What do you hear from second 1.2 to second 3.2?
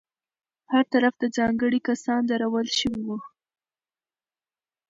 ځانګړي کسان درول شوي وو.